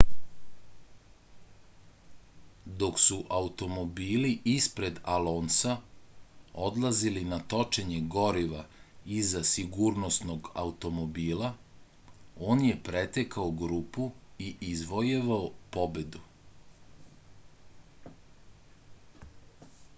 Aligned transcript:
dok 2.83 2.95
su 3.01 3.17
automobili 3.39 4.31
ispred 4.53 4.95
alonsa 5.15 5.75
odlazili 6.69 7.23
na 7.33 7.39
točenje 7.55 7.99
goriva 8.15 8.63
iza 9.19 9.43
sigurnosnog 9.51 10.49
automobila 10.65 11.53
on 12.55 12.65
je 12.69 12.75
pretekao 12.89 13.47
grupu 13.63 14.09
i 14.47 14.49
izvojevao 14.71 15.47
pobedu 15.77 16.25